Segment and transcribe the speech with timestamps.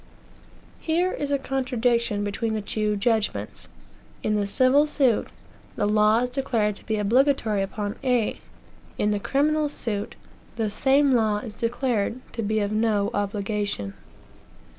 [0.79, 3.67] Here is a contradiction between the two judgments.
[4.23, 5.27] In the civil suit,
[5.75, 8.39] the law is declared to be obligatory upon A;
[8.97, 10.15] in the criminal suit,
[10.55, 13.93] the same law is declared to be of no obligation.